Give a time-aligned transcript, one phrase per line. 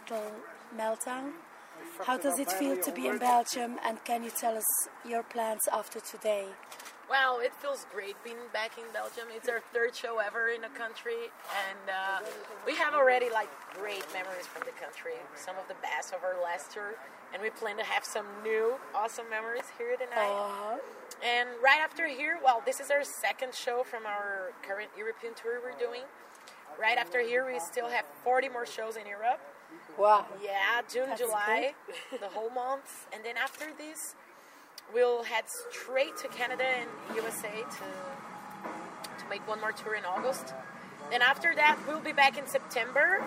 [0.00, 0.32] Metal
[0.76, 1.32] Meltdown.
[2.04, 5.60] How does it feel to be in Belgium, and can you tell us your plans
[5.72, 6.46] after today?
[7.08, 9.24] Well, it feels great being back in Belgium.
[9.34, 11.28] It's our third show ever in the country,
[11.66, 12.26] and uh,
[12.66, 15.18] we have already like great memories from the country.
[15.34, 16.94] Some of the best of our last tour,
[17.32, 20.30] and we plan to have some new awesome memories here tonight.
[20.30, 20.76] Uh-huh.
[21.24, 25.60] And right after here, well, this is our second show from our current European tour
[25.62, 26.02] we're doing.
[26.80, 29.40] Right after here, we still have 40 more shows in Europe.
[29.98, 30.26] Wow.
[30.42, 31.74] Yeah, June, That's July,
[32.18, 33.06] the whole month.
[33.12, 34.14] And then after this,
[34.92, 37.84] we'll head straight to Canada and USA to
[39.22, 40.54] to make one more tour in August.
[41.10, 43.22] Then after that, we'll be back in September.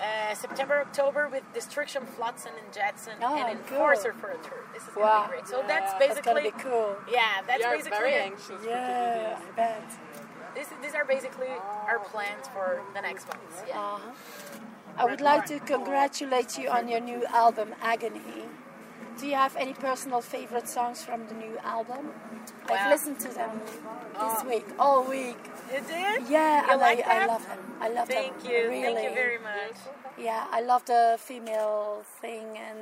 [0.00, 3.78] Uh, September, October with Destruction, Flotsam, and Jetsam, Oh, and cool.
[3.78, 4.64] Enforcer for a tour.
[4.72, 5.02] This is Wow.
[5.02, 5.48] gonna be great.
[5.48, 6.96] So that's That's gonna basically, be cool.
[7.10, 8.22] yeah, that's We are basically very it.
[8.32, 8.64] anxious.
[8.64, 9.82] Yeah, I bet.
[10.58, 11.52] This, these are basically
[11.86, 13.62] our plans for the next months.
[13.68, 13.78] Yeah.
[13.78, 14.10] Uh-huh.
[14.96, 18.42] I would like to congratulate you on your new album, Agony.
[19.18, 22.10] Do you have any personal favorite songs from the new album?
[22.68, 23.60] I've listened to them
[24.20, 25.38] this week, all week.
[25.72, 26.28] You did?
[26.28, 27.58] Yeah, You and like I, I love them.
[27.80, 28.50] I love Thank them.
[28.50, 28.68] you.
[28.68, 28.82] Really.
[28.94, 29.76] Thank you very much.
[30.18, 32.78] Yeah, I love the female thing and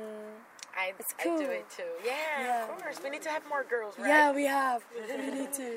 [0.75, 1.83] I, It's I do it too.
[2.03, 2.63] Yeah, Yeah.
[2.71, 2.97] of course.
[3.03, 4.07] We need to have more girls, right?
[4.07, 4.83] yeah, we have.
[4.95, 5.71] We need to.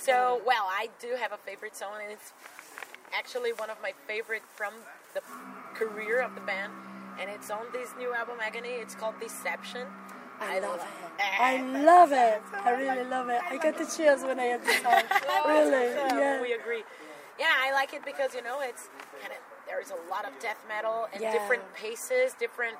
[0.00, 2.32] So, well, I do have a favorite song, and it's
[3.16, 4.72] actually one of my favorite from
[5.14, 5.20] the
[5.74, 6.72] career of the band,
[7.20, 8.68] and it's on this new album, Agony.
[8.70, 9.86] It's called Deception.
[10.40, 10.84] I love lo-
[11.18, 11.40] it.
[11.40, 12.42] I love it.
[12.64, 13.40] I really love it.
[13.50, 15.02] I got the chills when I hear the song.
[15.28, 16.42] Oh, really, So, yeah.
[16.42, 16.82] We agree.
[17.38, 18.88] Yeah, I like it because you know it's
[19.20, 21.32] kind of there's a lot of death metal and Yeah.
[21.32, 22.76] different paces, different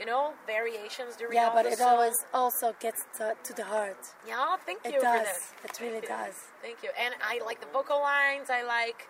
[0.00, 1.90] you know variations during Yeah, all but it songs.
[1.90, 4.02] always also gets to, to the heart.
[4.26, 5.26] Yeah, thank you It for does.
[5.26, 5.70] that.
[5.70, 6.08] It really Thank you.
[6.08, 6.36] does.
[6.62, 6.90] Thank you.
[7.02, 8.48] And I like the vocal lines.
[8.50, 9.08] I like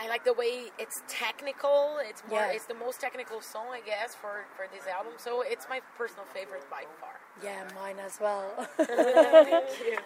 [0.00, 1.98] I like the way it's technical.
[2.00, 2.52] It's more Yeah.
[2.56, 5.12] it's the most technical song I guess for for this album.
[5.16, 7.16] So it's my personal favorite by far.
[7.42, 8.46] Yeah, mine as well.
[8.76, 9.98] Thank you.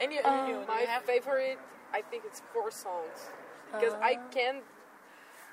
[0.00, 1.58] And you, and you, um, My you have favorite,
[1.92, 3.30] I think it's four songs
[3.72, 4.28] because I uh-huh.
[4.34, 4.62] can't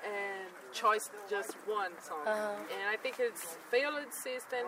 [0.04, 4.66] um, choose just one song, and I think it's Failed System,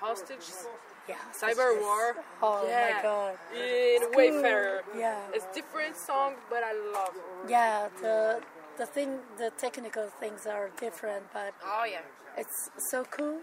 [0.00, 0.66] Hostages,
[1.08, 1.16] yeah.
[1.32, 2.16] Cyber War.
[2.42, 3.34] Oh yeah, my god.
[3.54, 4.10] in cool.
[4.16, 4.82] Wayfarer.
[4.96, 5.18] Yeah.
[5.34, 7.50] It's different song, but I love it.
[7.50, 8.40] Yeah, the
[8.78, 12.00] the thing, the technical things are different, but Oh yeah.
[12.38, 13.38] it's so cool.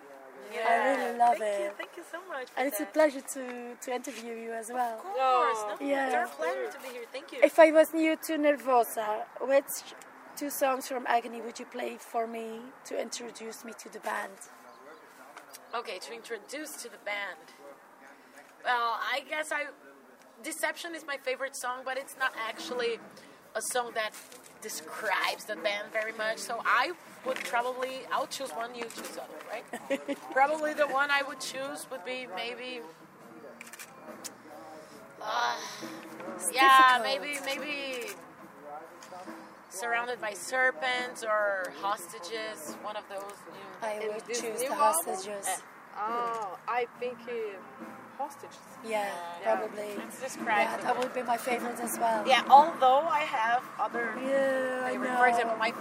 [0.54, 0.66] Yeah.
[0.70, 1.66] I really love Thank You.
[1.68, 1.76] it.
[1.78, 2.48] Thank you so much.
[2.50, 4.96] For And it's a pleasure to, to interview you as well.
[4.96, 5.18] Of course.
[5.20, 5.76] Oh.
[5.82, 6.06] No, Yeah.
[6.06, 7.04] It's our pleasure to be here.
[7.12, 7.40] Thank you.
[7.44, 9.74] If I was new to Nervosa, which
[10.38, 14.32] two songs from Agony would you play for me to introduce me to the band?
[15.76, 17.40] Okay, to introduce to the band.
[18.64, 19.66] Well, I guess I
[20.44, 23.00] Deception is my favorite song, but it's not actually
[23.56, 24.12] a song that
[24.62, 26.38] describes the band very much.
[26.38, 26.92] So I
[27.26, 30.18] would probably I'll choose one, you choose other, right?
[30.32, 32.82] probably the one I would choose would be maybe
[35.20, 35.56] uh,
[36.54, 37.22] yeah, difficult.
[37.22, 37.97] maybe maybe
[39.78, 45.06] Surrounded by Serpents or Hostages, one of those new I would choose new the album?
[45.06, 45.48] hostages.
[45.96, 47.34] Oh, I think uh,
[48.18, 48.58] Hostages.
[48.84, 49.06] Yeah,
[49.44, 49.92] probably.
[50.08, 50.50] It's described.
[50.62, 52.24] Yeah, that would be my favorite as well.
[52.28, 55.16] Yeah, although I have other Yeah, I know.
[55.18, 55.72] For example, my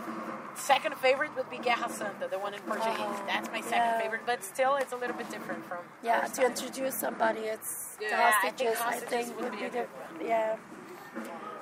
[0.57, 2.99] second favorite would be Guerra Santa, the one in Portuguese.
[3.01, 3.23] Uh-huh.
[3.27, 4.01] That's my second Yeah.
[4.03, 5.79] favorite, but still, it's a little bit different from.
[6.03, 6.51] Yeah, to time.
[6.51, 8.81] introduce somebody, it's the Yeah, I think hostages.
[8.85, 9.89] I think, would would be be a the good
[10.29, 10.57] yeah.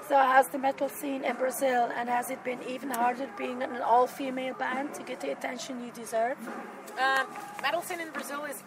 [0.06, 3.80] So, how's the metal scene in Brazil, and has it been even harder being an
[3.80, 6.36] all-female band to get the attention you deserve?
[7.02, 7.26] Um,
[7.62, 8.62] metal scene in Brazil is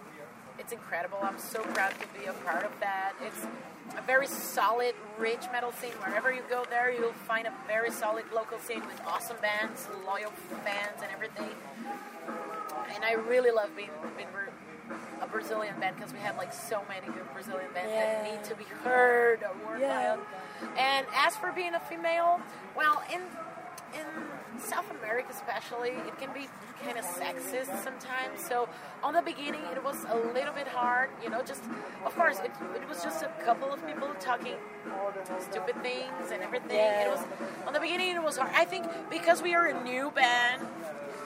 [0.57, 1.19] it's incredible.
[1.21, 3.13] I'm so proud to be a part of that.
[3.21, 3.45] It's
[3.95, 5.91] a very solid, rich metal scene.
[6.03, 10.31] Wherever you go there, you'll find a very solid local scene with awesome bands, loyal
[10.65, 11.51] fans, and everything.
[12.95, 14.29] And I really love being, being
[15.21, 18.55] a Brazilian band because we have like so many good Brazilian bands that need to
[18.55, 20.13] be heard or worked Yeah.
[20.13, 20.19] out.
[20.77, 22.39] And as for being a female,
[22.75, 23.21] well, in
[23.95, 24.05] in
[24.59, 26.49] South America especially, it can be
[26.83, 28.45] kind of sexist sometimes.
[28.45, 28.67] So
[29.01, 31.41] on the beginning, it was a little bit hard, you know.
[31.41, 31.63] Just
[32.05, 34.55] of course, it, it was just a couple of people talking
[35.39, 36.75] stupid things and everything.
[36.77, 37.05] Yeah.
[37.07, 37.23] It was
[37.65, 38.51] on the beginning, it was hard.
[38.55, 40.67] I think because we are a new band.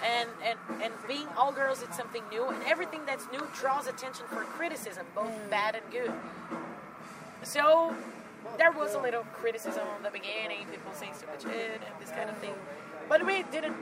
[0.03, 4.25] And, and, and being all girls, it's something new, and everything that's new draws attention
[4.27, 6.11] for criticism, both bad and good.
[7.43, 7.95] So
[8.57, 12.29] there was a little criticism on the beginning, people saying stupid shit and this kind
[12.29, 12.53] of thing.
[13.09, 13.75] But we didn't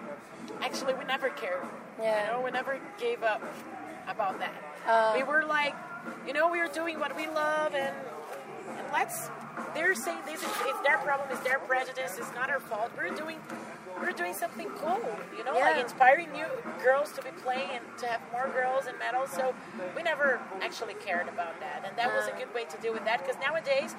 [0.61, 1.61] actually we never cared.
[1.99, 2.25] Yeah.
[2.25, 3.41] You know, we never gave up
[4.07, 4.53] about that.
[4.87, 5.13] Uh.
[5.15, 5.75] we were like,
[6.25, 7.95] you know, we are doing what we love and
[8.77, 9.29] and let's
[9.73, 12.91] they're saying this is it's their problem, it's their prejudice, it's not our fault.
[12.97, 13.37] We're doing
[13.99, 14.99] we're doing something cool,
[15.37, 15.71] you know, Yeah.
[15.71, 16.47] like inspiring new
[16.83, 19.27] girls to be playing and to have more girls in metal.
[19.27, 19.53] So
[19.95, 22.37] we never actually cared about that, and that was a ah.
[22.37, 23.95] good way to deal with that because nowadays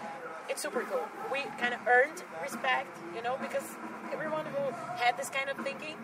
[0.49, 1.07] it's super cool.
[1.31, 3.77] We kind of earned respect, you know, because
[4.13, 5.97] everyone who had this kind of thinking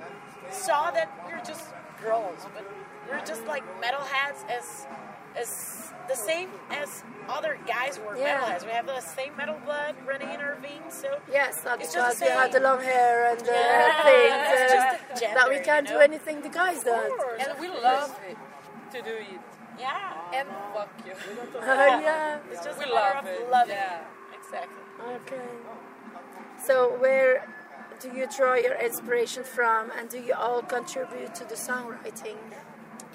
[0.51, 1.65] saw that we are just
[2.03, 2.65] girls, but
[3.07, 4.87] we are just like metalheads as
[5.37, 8.41] as the same as other guys who were Yeah.
[8.41, 8.65] metalheads.
[8.65, 12.11] We have the same metal blood running in our veins, so Yes, not It's because
[12.11, 15.35] just we the have the long hair and the Yeah, things it's uh, just the
[15.35, 16.93] that we can't you do anything the guys do.
[16.93, 18.37] And we love it
[18.93, 19.41] to do it.
[19.79, 20.33] yeah.
[20.39, 21.13] And fuck you.
[21.61, 22.39] yeah.
[22.53, 24.01] It's just We a love of it, loving yeah.
[24.01, 24.39] it.
[24.39, 24.83] Exactly.
[25.17, 25.49] Okay.
[26.65, 27.47] So where
[28.01, 32.37] do you draw your inspiration from, and do you all contribute to the songwriting?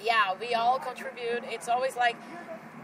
[0.02, 1.42] Yeah, we all contribute.
[1.44, 2.16] It's always like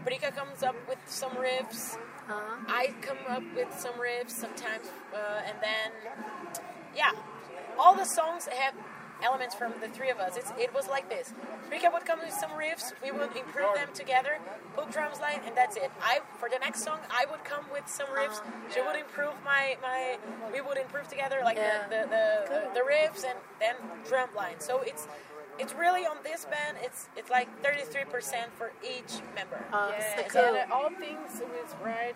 [0.05, 1.97] Prika comes up with some riffs.
[2.29, 2.33] Uh,
[2.67, 5.91] I come up with some riffs sometimes, uh, and then
[6.95, 7.11] yeah,
[7.77, 8.73] all the songs have
[9.21, 10.37] elements from the three of us.
[10.37, 11.33] It's, it was like this.
[11.69, 14.37] Rika would come with some riffs, we would improve them together,
[14.75, 15.91] put drums line, and that's it.
[16.01, 18.41] I for the next song, I would come with some riffs.
[18.73, 20.17] She would improve my my.
[20.53, 21.87] We would improve together like Yeah.
[21.89, 23.75] the, the, the, the riffs and then
[24.07, 24.59] drum line.
[24.59, 25.07] So it's.
[25.59, 26.77] It's really on this band.
[26.81, 28.07] It's it's like 33%
[28.57, 29.63] for each member.
[29.73, 30.55] uh, Yes, so cool.
[30.55, 32.15] and uh, all things is right.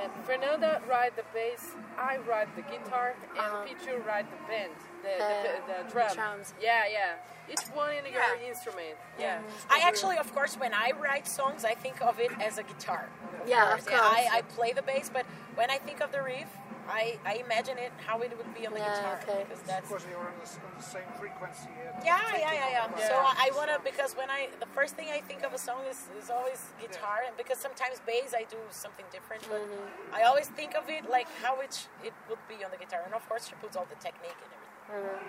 [0.00, 3.64] And Fernanda ride the bass, I ride the guitar, and Uh-huh.
[3.66, 5.32] Pitchu ride the band, the, the,
[5.66, 6.14] the, the drums.
[6.14, 6.54] drums.
[6.60, 7.14] Yeah, yeah.
[7.50, 8.12] Each one in Yeah.
[8.36, 8.96] your instrument.
[9.18, 9.40] Yeah.
[9.70, 13.08] I actually, of course, when I write songs, I think of it as a guitar.
[13.46, 14.26] Yeah, of Yeah, course.
[14.32, 16.48] I, I play the bass, but when I think of the riff,
[16.88, 19.44] I, I imagine it how it would be on the Yeah, guitar okay.
[19.48, 21.70] because that's Because you're on the, on the same frequency.
[21.78, 23.08] and yeah taking yeah yeah yeah.
[23.08, 25.82] So I, I wanna because when I the first thing I think of a song
[25.88, 30.14] is, is always guitar and because sometimes bass I do something different but Mm-hmm.
[30.18, 33.02] I always think of it like how it sh- it would be on the guitar
[33.06, 35.22] and of course she puts all the technique and everything.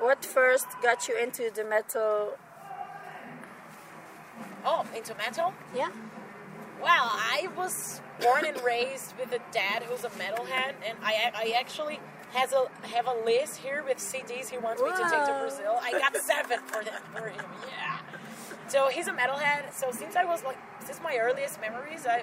[0.00, 2.38] What first got you into the metal?
[4.64, 5.52] Oh, into metal?
[5.74, 5.90] Yeah.
[6.82, 11.54] Well, I was born and raised with a dad who's a metalhead, and I, I
[11.58, 12.00] actually
[12.32, 15.78] has a have a list here with CDs he wants me to take to Brazil.
[15.80, 17.44] I got seven for them for him.
[17.68, 17.98] Yeah.
[18.68, 19.72] So he's a metalhead.
[19.72, 22.22] So since I was like since my earliest memories, I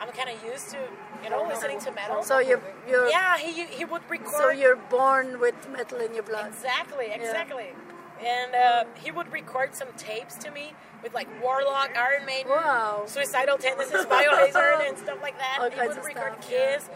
[0.00, 0.78] I'm kind of used to
[1.22, 2.22] you know listening to metal.
[2.22, 4.32] So you you're yeah, he he would record.
[4.32, 6.48] so you're born with metal in your blood.
[6.48, 7.68] Exactly, exactly.
[8.24, 10.72] And uh, he would record some tapes to me
[11.02, 12.50] with like Warlock, Iron Maiden.
[13.06, 15.58] Suicidal Tendencies, Biohazard, and stuff like that.
[15.60, 16.88] All he would record stuff, Kiss.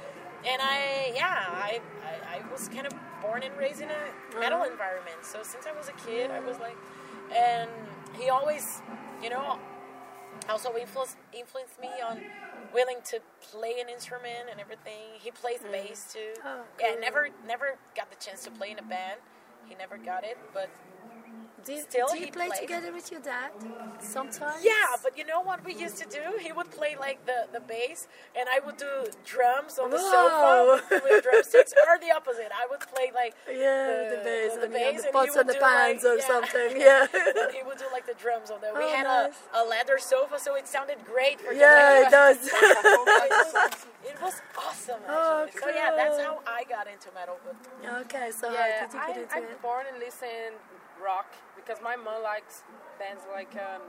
[0.46, 4.60] And I, yeah, I, I, I was kind of born and raised in a metal
[4.62, 4.70] Uh-huh.
[4.70, 5.16] environment.
[5.22, 6.76] So since I was a kid, I was like,
[7.36, 7.68] and
[8.18, 8.80] he always,
[9.22, 9.58] you know,
[10.48, 12.20] also influenced influenced me on
[12.72, 13.18] willing to
[13.50, 15.18] play an instrument and everything.
[15.20, 16.40] He plays bass too.
[16.44, 19.20] Oh, Yeah, never never got the chance to play in a band.
[19.66, 20.70] He never got it, but
[21.64, 22.60] Do you, Still, do you he play plays.
[22.60, 23.50] together with your dad
[24.00, 24.64] sometimes?
[24.64, 24.72] yeah,
[25.02, 26.38] but you know what we used to do?
[26.40, 28.06] He would play like the, the bass,
[28.38, 28.86] and I would do
[29.26, 30.78] drums on the Wow.
[30.88, 32.50] sofa with drumsticks, or the opposite.
[32.54, 35.20] I would play like Yeah, the- the bass, the I mean, bass, the and he
[35.20, 36.26] pots would and the pans like- or yeah.
[36.26, 36.70] something.
[36.88, 37.06] Yeah.
[37.12, 38.72] and he would do like the drums on there.
[38.74, 39.34] We Oh, had nice.
[39.52, 42.38] a, a leather sofa, so it sounded great for yeah, it does.
[42.54, 43.70] Oh,
[44.08, 45.00] it was awesome.
[45.08, 45.60] Oh, Actually.
[45.60, 47.36] So yeah, that's how I got into metal.
[47.44, 47.56] But
[48.06, 49.62] okay, so how Yeah, did you get I, into I'm it?
[49.62, 50.54] born and listen
[51.02, 51.26] rock
[51.68, 52.62] because my mom likes
[52.98, 53.82] bands like um,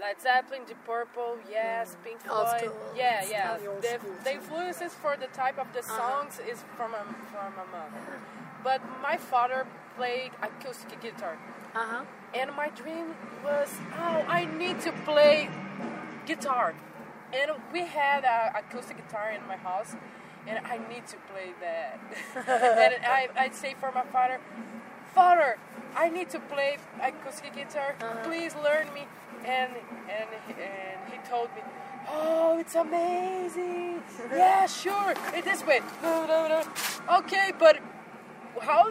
[0.00, 2.60] Led Zeppelin, Deep Purple, yes, Pink Old Floyd.
[2.60, 2.76] school.
[2.96, 3.56] Yeah, yeah.
[3.58, 5.96] the The, school the influences for the type of the Uh-huh.
[5.98, 7.90] songs is from a, from my mom.
[8.64, 11.36] But my father played acoustic guitar,
[11.74, 12.04] Uh huh.
[12.34, 13.68] and my dream was,
[13.98, 15.50] oh, I need to play
[16.26, 16.74] guitar.
[17.32, 19.94] And we had an acoustic guitar in my house,
[20.46, 22.00] and I need to play that.
[22.84, 24.40] and I, I'd say for my father,
[25.14, 25.56] Father,
[25.96, 27.94] I need to play acoustic guitar.
[28.00, 28.24] Uh-huh.
[28.24, 29.06] Please learn me.
[29.44, 29.72] And
[30.08, 31.62] and and he told me,
[32.08, 34.02] Oh, it's amazing.
[34.32, 35.14] yeah, sure.
[35.34, 35.80] It this way.
[36.02, 37.16] No, no, no.
[37.18, 37.78] Okay, but
[38.60, 38.90] how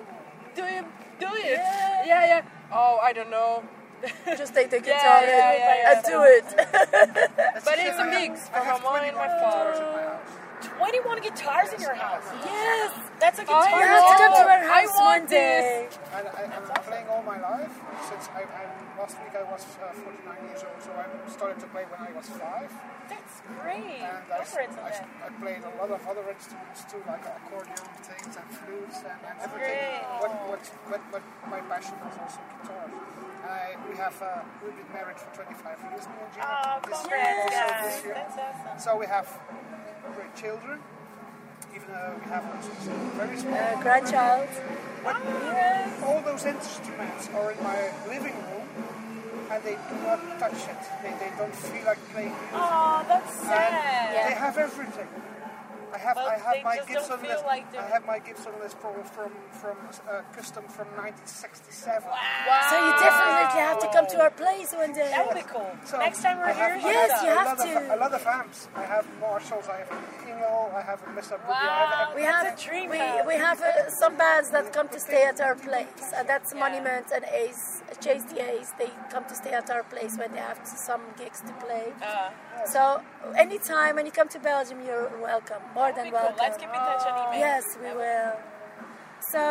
[0.55, 0.83] do you
[1.19, 1.59] do it?
[2.05, 2.41] Yeah, yeah.
[2.71, 3.63] Oh, I don't know.
[4.37, 5.93] Just take the Yeah, guitar yeah, and, yeah, yeah.
[5.93, 6.45] and do it.
[7.65, 10.08] But it's a mix I from have my mom and my 21
[10.79, 11.29] guitars do you want house.
[11.29, 12.27] 21 guitars in your house.
[12.45, 13.09] yes.
[13.19, 13.67] That's a guitar.
[13.67, 15.89] You have to come to our I house want one day.
[16.15, 17.73] And I, I'm playing all my life.
[18.07, 18.63] Since I, I,
[18.95, 22.11] last week I was uh, 49 years old, so I started to play when I
[22.15, 22.71] was five.
[23.11, 23.99] That's great.
[23.99, 25.27] And I, I.
[25.27, 27.75] I played a lot of other instruments too, like accordion
[28.07, 29.83] things and flutes and, and everything.
[29.83, 30.23] great.
[30.23, 32.87] What, what, what, what my passion was also guitar.
[33.49, 36.45] I, we have uh, we've been married for 25 years, me and Gina.
[36.45, 37.95] Oh, this congrats, also guys.
[37.95, 38.13] this year.
[38.13, 38.79] That's awesome.
[38.79, 39.68] So we have great
[40.35, 40.79] children.
[41.75, 43.53] even uh, we have a s- very small.
[43.53, 44.49] Uh, grandchild.
[46.05, 48.67] All those instruments are in my living room,
[49.51, 50.81] and they do not touch it.
[51.03, 52.53] They, they don't feel like playing music.
[52.53, 54.13] Oh, that's sad.
[54.13, 54.27] Yeah.
[54.29, 55.07] They have everything.
[55.91, 58.51] I have But I have my just Gibson don't Les, like I have my Gibson
[58.61, 62.05] Les Paul from from uh, custom from 1967.
[62.05, 62.13] Wow!
[62.69, 65.09] So you definitely have to come to our place one day.
[65.09, 65.65] That would be cool.
[65.85, 67.69] So Next time we're I here, I Yes, have you a have to.
[67.89, 68.67] Of, a lot of amps.
[68.75, 69.65] I have Marshalls.
[69.67, 69.89] I have
[70.39, 70.73] ENGL.
[70.73, 71.49] I have Mesa Boogie.
[71.49, 72.05] I Wow.
[72.05, 75.23] have We have a dream we, we have uh, some bands that come to stay
[75.25, 76.59] at our place, and that's Yeah.
[76.59, 78.71] Monument and Ace, Chase the Ace.
[78.79, 81.87] They come to stay at our place when they have some gigs to play.
[82.01, 82.29] Uh,
[82.65, 83.01] So
[83.45, 86.19] anytime when you come to Belgium, you're welcome, more than be cool.
[86.19, 86.37] welcome.
[86.45, 87.39] Let's keep in touch on email.
[87.47, 88.33] Yes, we will.
[89.33, 89.43] So,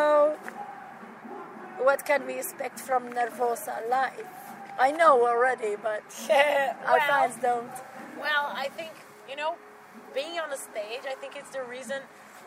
[1.87, 4.33] what can we expect from Nervosa live?
[4.87, 6.03] I know already, but
[6.91, 7.71] our Well- fans don't.
[8.25, 8.91] Well, I think,
[9.29, 9.55] you know,
[10.13, 12.01] being on the stage, I think it's the reason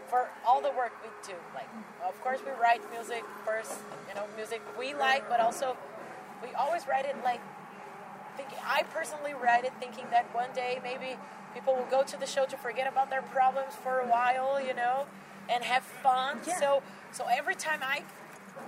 [0.09, 1.35] for all the work we do.
[1.55, 1.69] Like,
[2.07, 3.73] of course, we write music first,
[4.09, 5.77] you know, music we like, but also
[6.43, 7.41] we always write it like,
[8.37, 11.17] thinking, I personally write it thinking that one day maybe
[11.55, 14.75] people will go to the show to forget about their problems for a while, you
[14.75, 15.07] know,
[15.49, 16.39] and have fun.
[16.47, 16.59] Yeah.
[16.59, 16.83] So,
[17.13, 18.03] so every time I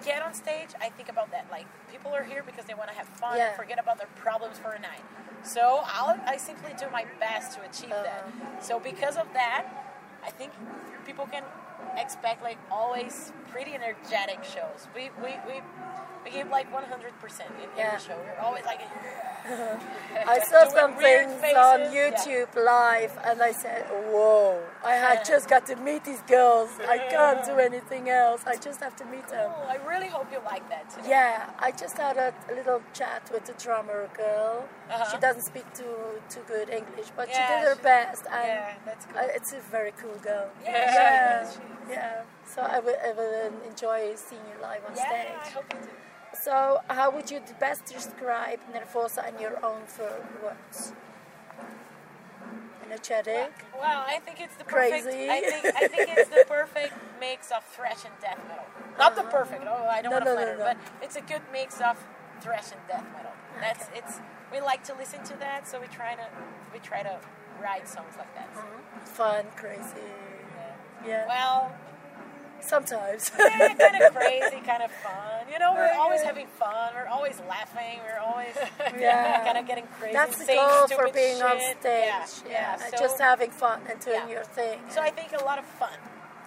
[0.05, 1.47] get on stage, I think about that.
[1.51, 3.49] Like, people are here because they want to have fun Yeah.
[3.49, 5.03] and forget about their problems for a night.
[5.43, 8.27] So I'll, I simply do my best to achieve that.
[8.27, 8.47] Oh.
[8.61, 9.67] So because of that,
[10.25, 10.53] I think
[11.07, 11.45] people can
[11.99, 14.89] expect like always pretty energetic shows.
[14.95, 15.61] We we, we,
[16.25, 17.87] we gave like 100% in Yeah.
[17.87, 18.17] every show.
[18.17, 18.81] We're always like,
[20.35, 21.33] I saw some things
[21.69, 22.11] on yeah.
[22.11, 24.59] YouTube live, and I said, "Whoa!
[24.83, 25.33] I had Yeah.
[25.33, 26.71] just got to meet these girls.
[26.89, 28.41] I can't do anything else.
[28.47, 31.11] I just have to meet them." oh, I really hope you like that today.
[31.11, 34.65] Yeah, I just had a, a little chat with the drummer girl.
[34.91, 35.05] Uh-huh.
[35.11, 35.95] She doesn't speak too
[36.31, 39.19] too good English, but she did her she- best, and Yeah, that's cool.
[39.19, 40.49] uh, it's a very cool girl.
[40.65, 41.61] Yeah, yeah, she
[41.93, 42.23] yeah.
[42.47, 45.55] So I will, I will enjoy seeing you live on yeah, I stage.
[45.57, 45.93] hope you do.
[46.45, 49.81] So, how would you best describe Nervosa in your own
[50.43, 50.93] words?
[52.85, 53.51] Energetic.
[53.81, 55.05] Well, I think it's the Crazy.
[55.05, 55.31] perfect.
[55.31, 58.67] I think I think it's the perfect mix of thrash and death metal.
[58.99, 59.65] Not the perfect.
[59.67, 60.65] Oh, I don't No, want to no, flatter, no.
[60.65, 61.97] but it's a good mix of
[62.43, 63.33] thrash and death metal.
[63.63, 64.21] That's it's.
[64.53, 66.27] We like to listen to that, so we try to
[66.75, 67.17] we try to
[67.63, 68.53] write songs like that.
[68.53, 69.07] Mm-hmm.
[69.07, 70.05] Fun, crazy.
[71.07, 71.27] Yeah.
[71.27, 71.73] Well,
[72.65, 73.31] Sometimes.
[73.39, 75.45] yeah, kind of crazy, kind of fun.
[75.53, 76.93] You know, we're always having fun.
[76.95, 78.01] We're always laughing.
[78.07, 78.55] We're always
[78.99, 79.45] Yeah.
[79.45, 80.15] kind of getting crazy.
[80.15, 81.85] That's the goal for being on stage.
[81.85, 82.77] Yeah, Yeah, yeah.
[82.87, 84.81] Uh, so, just having fun and doing your thing.
[84.89, 85.99] so I think a lot of fun.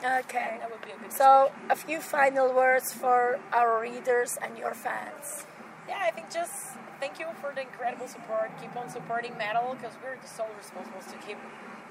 [0.04, 0.58] okay.
[0.60, 1.12] That would be a good.
[1.14, 5.46] So, a few final words for our readers and your fans.
[5.88, 6.54] yeah, I think just
[7.00, 8.52] thank you for the incredible support.
[8.62, 11.38] Keep on supporting metal because we're the sole responsible to keep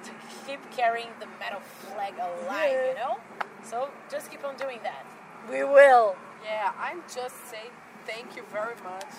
[0.07, 0.13] to
[0.47, 2.71] keep carrying the metal flag alive.
[2.73, 2.89] Yeah.
[2.91, 3.17] You know,
[3.63, 5.05] so just keep on doing that.
[5.51, 6.17] We will.
[6.45, 7.71] Yeah, I'm just saying
[8.07, 9.13] thank you very much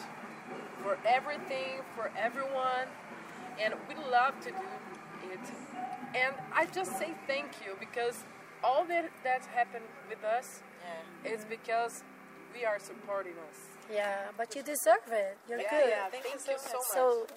[0.83, 2.87] for everything, for everyone,
[3.59, 5.39] and we love to do it.
[6.15, 8.23] And I just say thank you because
[8.63, 10.61] all that that's happened with us
[11.23, 11.33] Yeah.
[11.33, 12.03] is because
[12.53, 13.57] we are supporting us.
[13.91, 15.37] Yeah, but you deserve it.
[15.47, 15.89] You're Yeah, good.
[15.89, 16.87] yeah, Thank thank, you you so so much.
[16.87, 16.93] much.
[16.93, 17.27] So,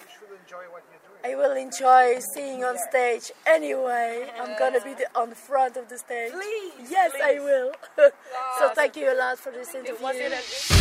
[0.00, 1.09] You should enjoy what you're doing.
[1.24, 4.26] I will enjoy seeing on stage anyway.
[4.40, 6.32] I'm gonna be the, on the front of the stage.
[6.32, 7.40] Please, Yes, I please.
[7.40, 7.72] will.
[8.58, 10.06] so thank you a lot for this interview.
[10.06, 10.79] it a good?